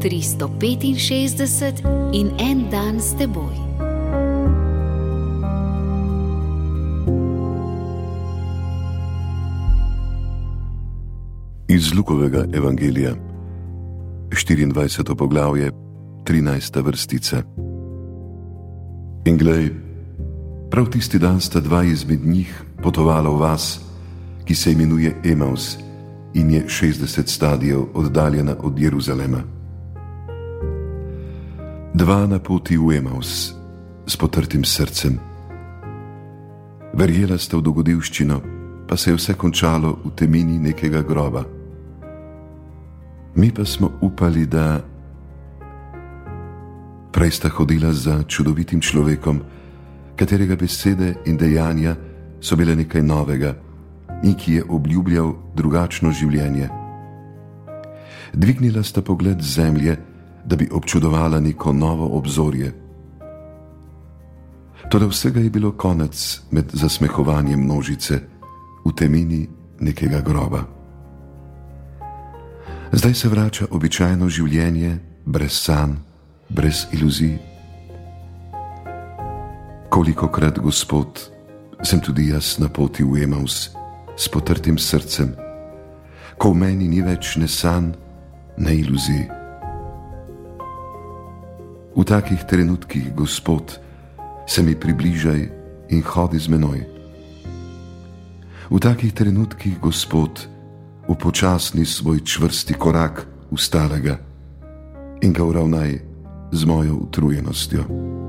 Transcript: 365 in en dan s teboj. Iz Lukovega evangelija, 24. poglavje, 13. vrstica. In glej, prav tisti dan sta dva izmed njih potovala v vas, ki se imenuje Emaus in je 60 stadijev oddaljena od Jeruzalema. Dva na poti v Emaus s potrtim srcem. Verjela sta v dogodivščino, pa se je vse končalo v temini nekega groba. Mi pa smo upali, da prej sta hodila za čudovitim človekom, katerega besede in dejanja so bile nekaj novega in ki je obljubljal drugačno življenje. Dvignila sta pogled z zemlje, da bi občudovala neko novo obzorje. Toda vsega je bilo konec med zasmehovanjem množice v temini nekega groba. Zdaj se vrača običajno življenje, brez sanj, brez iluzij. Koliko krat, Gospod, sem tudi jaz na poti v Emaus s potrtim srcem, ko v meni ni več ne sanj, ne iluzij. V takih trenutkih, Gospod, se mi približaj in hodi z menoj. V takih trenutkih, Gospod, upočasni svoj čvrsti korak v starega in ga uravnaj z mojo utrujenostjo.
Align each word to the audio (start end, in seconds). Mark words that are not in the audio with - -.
365 0.00 1.82
in 2.12 2.32
en 2.38 2.70
dan 2.70 3.00
s 3.00 3.12
teboj. 3.18 3.54
Iz 11.68 11.94
Lukovega 11.94 12.44
evangelija, 12.52 13.14
24. 14.30 15.14
poglavje, 15.16 15.70
13. 16.24 16.82
vrstica. 16.82 17.42
In 19.24 19.36
glej, 19.36 19.70
prav 20.70 20.90
tisti 20.90 21.18
dan 21.18 21.40
sta 21.40 21.60
dva 21.60 21.84
izmed 21.84 22.26
njih 22.26 22.62
potovala 22.82 23.30
v 23.30 23.38
vas, 23.38 23.80
ki 24.44 24.54
se 24.54 24.72
imenuje 24.72 25.16
Emaus 25.24 25.78
in 26.34 26.50
je 26.50 26.64
60 26.64 27.26
stadijev 27.26 27.84
oddaljena 27.94 28.56
od 28.62 28.78
Jeruzalema. 28.78 29.59
Dva 32.00 32.24
na 32.24 32.40
poti 32.40 32.80
v 32.80 32.96
Emaus 32.96 33.52
s 34.08 34.16
potrtim 34.16 34.64
srcem. 34.64 35.20
Verjela 36.96 37.36
sta 37.36 37.60
v 37.60 37.66
dogodivščino, 37.68 38.38
pa 38.88 38.96
se 38.96 39.12
je 39.12 39.18
vse 39.20 39.36
končalo 39.36 40.00
v 40.08 40.14
temini 40.16 40.56
nekega 40.56 41.04
groba. 41.04 41.44
Mi 43.36 43.52
pa 43.52 43.68
smo 43.68 44.00
upali, 44.00 44.48
da 44.48 44.80
prej 47.12 47.36
sta 47.36 47.52
hodila 47.52 47.92
za 47.92 48.24
čudovitim 48.24 48.80
človekom, 48.80 49.44
katerega 50.16 50.56
besede 50.56 51.20
in 51.28 51.36
dejanja 51.36 52.00
so 52.40 52.56
bile 52.56 52.80
nekaj 52.80 53.04
novega 53.04 53.52
in 54.24 54.40
ki 54.40 54.56
je 54.56 54.64
obljubljal 54.64 55.36
drugačno 55.52 56.16
življenje. 56.16 56.64
Dvignila 58.32 58.80
sta 58.80 59.04
pogled 59.04 59.44
z 59.44 59.60
zemlje, 59.60 60.00
da 60.44 60.56
bi 60.56 60.68
občudovala 60.72 61.40
neko 61.40 61.72
novo 61.72 62.08
obzorje. 62.18 62.72
Toda 64.90 65.06
vsega 65.06 65.40
je 65.40 65.50
bilo 65.50 65.72
konec 65.72 66.40
med 66.50 66.64
zasmehovanjem 66.72 67.60
množice 67.60 68.20
v 68.84 68.92
temini 68.96 69.48
nekega 69.80 70.20
groba. 70.20 70.64
Zdaj 72.92 73.14
se 73.14 73.28
vrača 73.28 73.66
običajno 73.70 74.28
življenje, 74.28 74.98
brez 75.26 75.52
sanj, 75.52 75.94
brez 76.48 76.86
iluzij. 76.92 77.38
Koliko 79.90 80.28
krat, 80.28 80.58
Gospod, 80.58 81.30
sem 81.82 82.00
tudi 82.00 82.28
jaz 82.28 82.58
na 82.58 82.68
poti 82.68 83.04
v 83.04 83.22
Emaus 83.22 83.70
s 84.16 84.28
potrtim 84.28 84.78
srcem, 84.78 85.36
ko 86.38 86.50
v 86.50 86.56
meni 86.56 86.88
ni 86.88 87.02
več 87.02 87.36
ne 87.36 87.48
sanj, 87.48 87.94
ne 88.58 88.74
iluzij. 88.74 89.39
V 91.96 92.04
takih 92.04 92.44
trenutkih, 92.44 93.10
Gospod, 93.14 93.80
se 94.46 94.62
mi 94.62 94.78
približaj 94.78 95.40
in 95.90 96.02
hodi 96.02 96.38
z 96.38 96.48
menoj. 96.48 96.86
V 98.70 98.76
takih 98.78 99.12
trenutkih, 99.12 99.78
Gospod, 99.82 100.46
upočasni 101.10 101.82
svoj 101.84 102.22
čvrsti 102.22 102.74
korak 102.78 103.26
v 103.50 103.58
starega 103.58 104.18
in 105.22 105.34
ga 105.34 105.42
uravnaj 105.44 105.90
z 106.52 106.64
mojo 106.64 106.94
utrujenostjo. 106.94 108.19